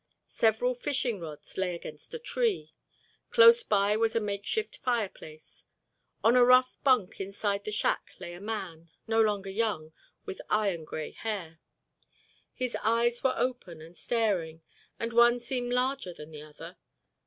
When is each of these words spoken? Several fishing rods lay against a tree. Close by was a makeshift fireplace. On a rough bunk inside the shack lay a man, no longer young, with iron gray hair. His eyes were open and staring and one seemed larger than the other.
Several 0.27 0.73
fishing 0.73 1.19
rods 1.19 1.59
lay 1.59 1.75
against 1.75 2.15
a 2.15 2.17
tree. 2.17 2.73
Close 3.29 3.61
by 3.61 3.95
was 3.95 4.15
a 4.15 4.19
makeshift 4.19 4.77
fireplace. 4.77 5.67
On 6.23 6.35
a 6.35 6.43
rough 6.43 6.75
bunk 6.83 7.19
inside 7.21 7.65
the 7.65 7.71
shack 7.71 8.15
lay 8.17 8.33
a 8.33 8.41
man, 8.41 8.89
no 9.05 9.21
longer 9.21 9.51
young, 9.51 9.93
with 10.25 10.41
iron 10.49 10.85
gray 10.85 11.11
hair. 11.11 11.59
His 12.51 12.75
eyes 12.81 13.23
were 13.23 13.37
open 13.37 13.79
and 13.79 13.95
staring 13.95 14.63
and 14.99 15.13
one 15.13 15.39
seemed 15.39 15.71
larger 15.71 16.15
than 16.15 16.31
the 16.31 16.41
other. 16.41 16.77